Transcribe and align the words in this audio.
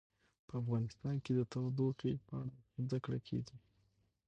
په 0.47 0.53
افغانستان 0.61 1.15
کې 1.23 1.31
د 1.35 1.41
تودوخه 1.51 2.11
په 2.27 2.33
اړه 2.41 2.57
زده 2.83 2.97
کړه 3.05 3.19
کېږي. 3.27 3.57